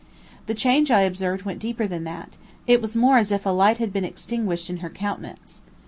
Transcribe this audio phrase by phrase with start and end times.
[0.47, 3.77] The change I observed went deeper than that; it was more as if a light
[3.77, 5.61] had been extinguished in her countenance.